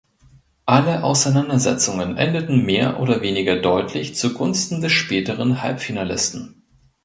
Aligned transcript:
Alle 0.65 1.03
Auseinandersetzungen 1.03 2.17
endeten 2.17 2.65
mehr 2.65 2.99
oder 2.99 3.21
weniger 3.21 3.57
deutlich 3.61 4.15
zu 4.15 4.33
Gunsten 4.33 4.81
des 4.81 4.91
späteren 4.93 5.61
Halbfinalisten. 5.61 6.63